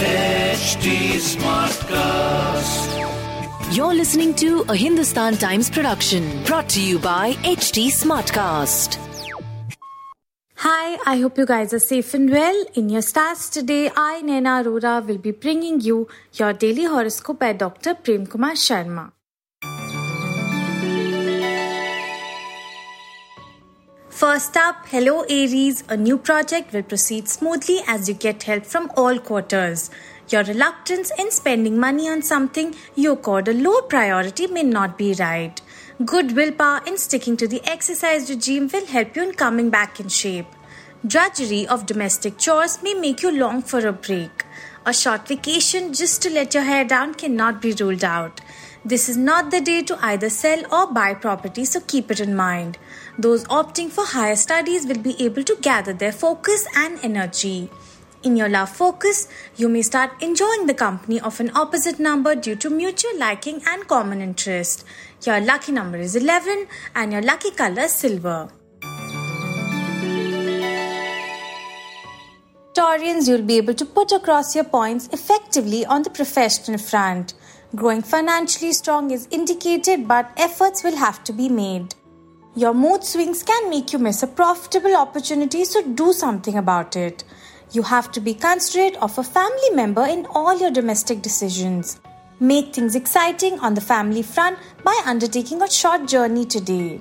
[0.00, 2.88] HT Smartcast.
[3.76, 8.96] You're listening to a Hindustan Times production brought to you by HT Smartcast.
[10.56, 12.64] Hi, I hope you guys are safe and well.
[12.76, 17.52] In your stars today, I, Naina Arora, will be bringing you your daily horoscope by
[17.52, 17.94] Dr.
[17.94, 19.12] Prem Kumar Sharma.
[24.20, 28.92] First up, hello Aries, a new project will proceed smoothly as you get help from
[28.94, 29.90] all quarters.
[30.28, 35.14] Your reluctance in spending money on something you accord a low priority may not be
[35.18, 35.58] right.
[36.04, 40.10] Good willpower in sticking to the exercise regime will help you in coming back in
[40.10, 40.48] shape.
[41.06, 44.44] Drudgery of domestic chores may make you long for a break.
[44.84, 48.42] A short vacation just to let your hair down cannot be ruled out.
[48.82, 52.34] This is not the day to either sell or buy property, so keep it in
[52.34, 52.78] mind.
[53.18, 57.68] Those opting for higher studies will be able to gather their focus and energy.
[58.22, 62.56] In your love focus, you may start enjoying the company of an opposite number due
[62.56, 64.84] to mutual liking and common interest.
[65.26, 68.48] Your lucky number is 11 and your lucky color is silver.
[72.72, 77.34] Taurians, you'll be able to put across your points effectively on the professional front.
[77.76, 81.94] Growing financially strong is indicated, but efforts will have to be made.
[82.56, 87.22] Your mood swings can make you miss a profitable opportunity, so do something about it.
[87.70, 92.00] You have to be considerate of a family member in all your domestic decisions.
[92.40, 97.00] Make things exciting on the family front by undertaking a short journey today.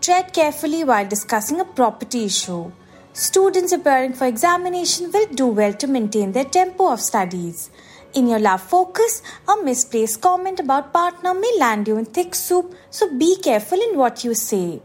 [0.00, 2.72] Tread carefully while discussing a property issue.
[3.12, 7.70] Students preparing for examination will do well to maintain their tempo of studies.
[8.14, 12.74] In your love focus, a misplaced comment about partner may land you in thick soup,
[12.90, 14.80] so be careful in what you say.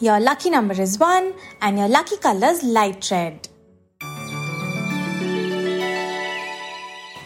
[0.00, 3.48] Your lucky number is 1 and your lucky color is light red.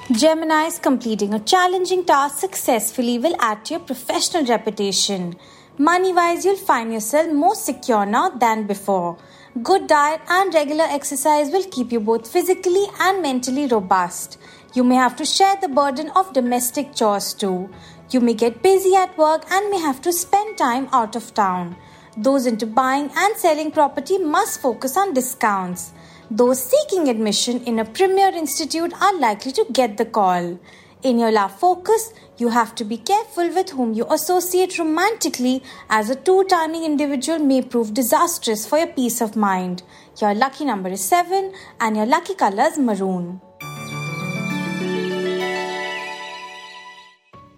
[0.09, 5.35] Geminis completing a challenging task successfully will add to your professional reputation.
[5.79, 9.19] Money wise, you'll find yourself more secure now than before.
[9.63, 14.37] Good diet and regular exercise will keep you both physically and mentally robust.
[14.75, 17.71] You may have to share the burden of domestic chores too.
[18.11, 21.75] You may get busy at work and may have to spend time out of town.
[22.19, 25.95] Those into buying and selling property must focus on discounts.
[26.31, 30.59] Those seeking admission in a premier institute are likely to get the call.
[31.07, 36.11] In your love focus, you have to be careful with whom you associate romantically, as
[36.11, 39.85] a two timing individual may prove disastrous for your peace of mind.
[40.21, 43.41] Your lucky number is 7 and your lucky color is maroon.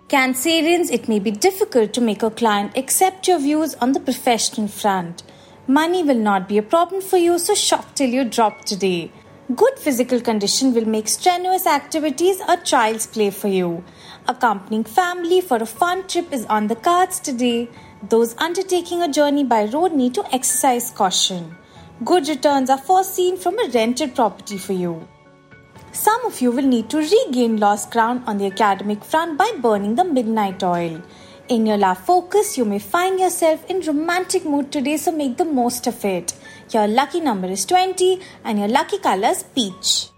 [0.09, 4.69] Cancerians, it may be difficult to make a client accept your views on the professional
[4.69, 5.23] front.
[5.67, 9.11] Money will not be a problem for you, so shop till you drop today.
[9.57, 13.83] Good physical condition will make strenuous activities a child's play for you.
[14.27, 17.71] Accompanying family for a fun trip is on the cards today.
[18.11, 21.57] Those undertaking a journey by road need to exercise caution.
[22.05, 25.09] Good returns are foreseen from a rented property for you.
[25.93, 29.95] Some of you will need to regain lost ground on the academic front by burning
[29.95, 31.01] the midnight oil.
[31.49, 35.47] In your love focus, you may find yourself in romantic mood today, so make the
[35.47, 36.35] most of it.
[36.71, 40.11] Your lucky number is 20 and your lucky color is peach.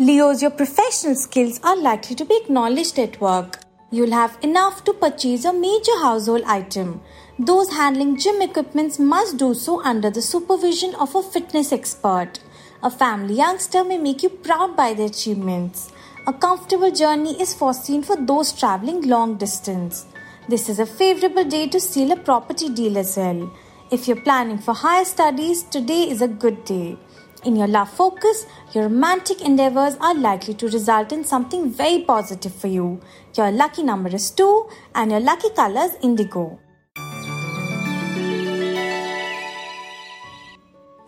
[0.00, 3.60] Leos, your professional skills are likely to be acknowledged at work.
[3.92, 7.00] You'll have enough to purchase a major household item.
[7.38, 12.40] Those handling gym equipments must do so under the supervision of a fitness expert.
[12.82, 15.92] A family youngster may make you proud by their achievements.
[16.26, 20.06] A comfortable journey is foreseen for those traveling long distance.
[20.48, 23.52] This is a favorable day to seal a property deal as well.
[23.90, 26.96] If you're planning for higher studies, today is a good day.
[27.44, 32.54] In your love focus, your romantic endeavors are likely to result in something very positive
[32.54, 32.98] for you.
[33.36, 36.58] Your lucky number is 2 and your lucky color is indigo.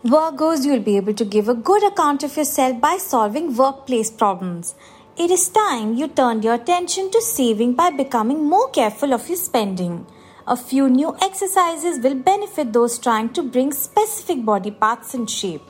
[0.05, 4.75] Virgos, you'll be able to give a good account of yourself by solving workplace problems.
[5.17, 9.37] It is time you turned your attention to saving by becoming more careful of your
[9.37, 10.05] spending.
[10.47, 15.63] A few new exercises will benefit those trying to bring specific body parts in shape.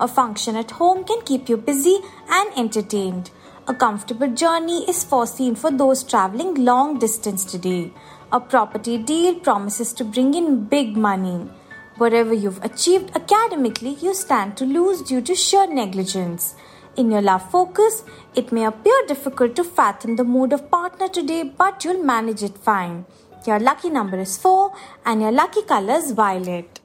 [0.00, 3.30] A function at home can keep you busy and entertained.
[3.68, 7.92] A comfortable journey is foreseen for those traveling long distance today.
[8.32, 11.48] A property deal promises to bring in big money.
[11.96, 16.56] Whatever you've achieved academically, you stand to lose due to sheer negligence.
[16.96, 18.02] In your love focus,
[18.34, 22.58] it may appear difficult to fathom the mood of partner today, but you'll manage it
[22.58, 23.04] fine.
[23.46, 24.72] Your lucky number is 4
[25.06, 26.80] and your lucky color is violet.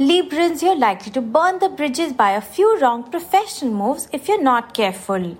[0.00, 4.42] Librans, you're likely to burn the bridges by a few wrong professional moves if you're
[4.42, 5.36] not careful.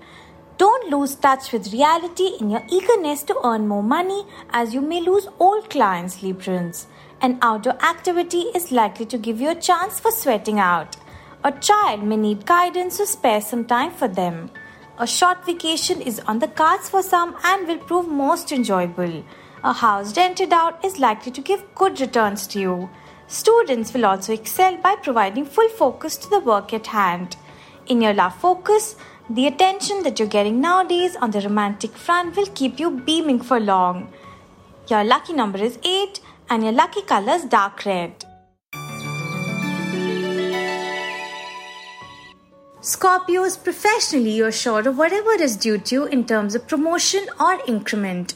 [0.57, 4.99] Don't lose touch with reality in your eagerness to earn more money as you may
[4.99, 6.87] lose old clients, Librans.
[7.21, 10.95] An outdoor activity is likely to give you a chance for sweating out.
[11.43, 14.49] A child may need guidance, to spare some time for them.
[14.97, 19.23] A short vacation is on the cards for some and will prove most enjoyable.
[19.65, 22.89] A house rented out is likely to give good returns to you.
[23.27, 27.35] Students will also excel by providing full focus to the work at hand.
[27.87, 28.95] In your love focus,
[29.29, 33.59] the attention that you're getting nowadays on the romantic front will keep you beaming for
[33.59, 34.13] long.
[34.87, 38.25] Your lucky number is 8 and your lucky color is dark red.
[42.81, 47.59] Scorpios, professionally, you're sure of whatever is due to you in terms of promotion or
[47.67, 48.35] increment.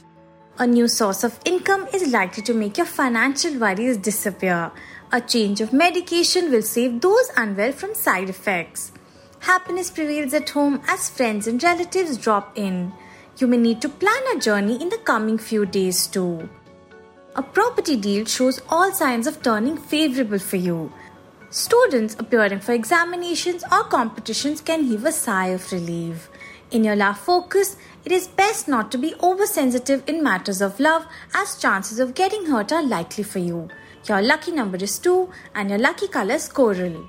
[0.60, 4.72] A new source of income is likely to make your financial worries disappear.
[5.12, 8.92] A change of medication will save those unwell from side effects.
[9.40, 12.94] Happiness prevails at home as friends and relatives drop in.
[13.38, 16.50] You may need to plan a journey in the coming few days too.
[17.36, 20.94] A property deal shows all signs of turning favorable for you.
[21.50, 26.30] Students appearing for examinations or competitions can heave a sigh of relief.
[26.70, 27.76] In your love focus,
[28.06, 32.46] it is best not to be oversensitive in matters of love as chances of getting
[32.46, 33.68] hurt are likely for you.
[34.08, 37.08] Your lucky number is 2 and your lucky color is coral.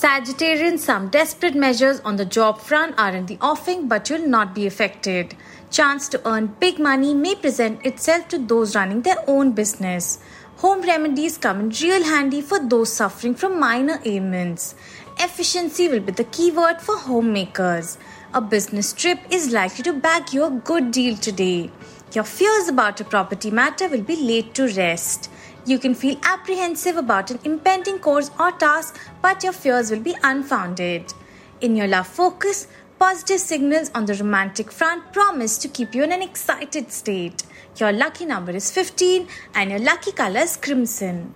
[0.00, 4.54] Sagittarian, some desperate measures on the job front are in the offing but you'll not
[4.54, 5.36] be affected.
[5.70, 10.18] Chance to earn big money may present itself to those running their own business.
[10.64, 14.74] Home remedies come in real handy for those suffering from minor ailments.
[15.18, 17.98] Efficiency will be the keyword for homemakers.
[18.32, 21.70] A business trip is likely to bag you a good deal today.
[22.14, 25.30] Your fears about a property matter will be laid to rest.
[25.66, 30.16] You can feel apprehensive about an impending course or task, but your fears will be
[30.22, 31.12] unfounded.
[31.60, 32.66] In your love focus,
[32.98, 37.42] positive signals on the romantic front promise to keep you in an excited state.
[37.76, 41.34] Your lucky number is 15 and your lucky color is crimson.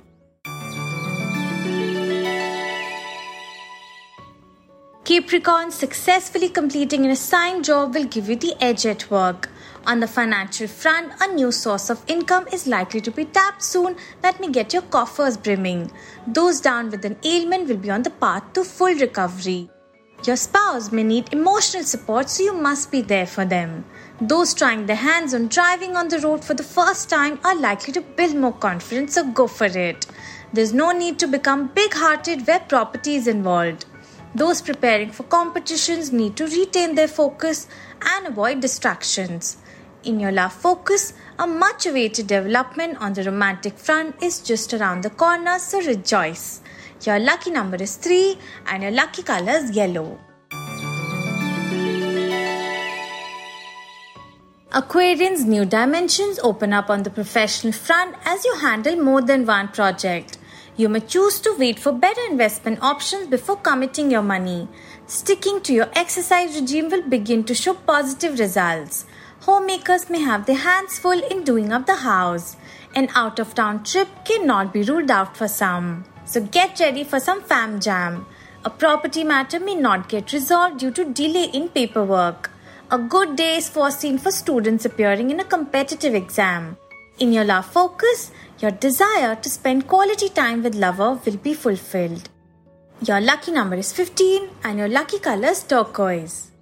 [5.05, 9.51] Capricorn successfully completing an assigned job will give you the edge at work.
[9.87, 13.97] On the financial front, a new source of income is likely to be tapped soon
[14.23, 15.93] that may get your coffers brimming.
[16.27, 19.69] Those down with an ailment will be on the path to full recovery.
[20.25, 23.85] Your spouse may need emotional support, so you must be there for them.
[24.23, 27.93] Those trying their hands on driving on the road for the first time are likely
[27.93, 30.07] to build more confidence, so go for it.
[30.55, 33.85] There's no need to become big hearted where property is involved.
[34.35, 37.67] Those preparing for competitions need to retain their focus
[38.01, 39.59] and avoid distractions.
[40.05, 45.03] In your love focus, a much awaited development on the romantic front is just around
[45.03, 46.61] the corner, so rejoice.
[47.07, 48.37] Your lucky number is 3
[48.67, 50.19] and your lucky color is yellow.
[54.73, 59.69] Aquarian's new dimensions open up on the professional front as you handle more than one
[59.69, 60.37] project.
[60.77, 64.69] You may choose to wait for better investment options before committing your money.
[65.07, 69.07] Sticking to your exercise regime will begin to show positive results.
[69.47, 72.57] Homemakers may have their hands full in doing up the house.
[72.95, 76.05] An out of town trip cannot be ruled out for some.
[76.25, 78.25] So get ready for some fam jam.
[78.65, 82.53] A property matter may not get resolved due to delay in paperwork.
[82.91, 86.79] A good day is foreseen for students appearing in a competitive exam.
[87.19, 92.31] In your love focus, your desire to spend quality time with lover will be fulfilled.
[93.03, 96.54] Your lucky number is 15 and your lucky color is turquoise.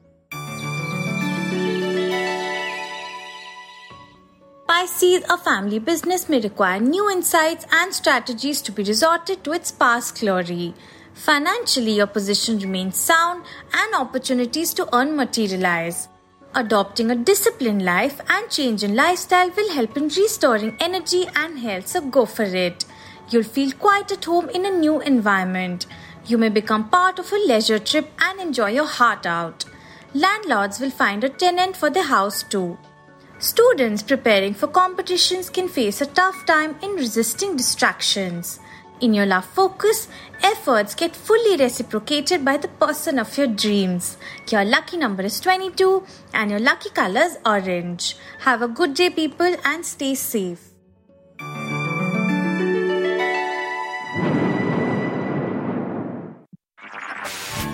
[4.84, 10.18] A family business may require new insights and strategies to be resorted to its past
[10.18, 10.74] glory.
[11.14, 16.08] Financially, your position remains sound and opportunities to earn materialize.
[16.56, 21.86] Adopting a disciplined life and change in lifestyle will help in restoring energy and health,
[21.86, 22.84] so go for it.
[23.30, 25.86] You'll feel quite at home in a new environment.
[26.26, 29.64] You may become part of a leisure trip and enjoy your heart out.
[30.12, 32.78] Landlords will find a tenant for their house too.
[33.42, 38.60] Students preparing for competitions can face a tough time in resisting distractions.
[39.00, 40.06] In your love focus,
[40.44, 44.16] efforts get fully reciprocated by the person of your dreams.
[44.48, 48.14] Your lucky number is 22 and your lucky color is orange.
[48.42, 50.68] Have a good day, people, and stay safe.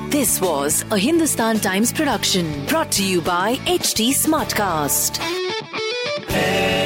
[0.08, 5.47] This was a Hindustan Times production brought to you by HT Smartcast.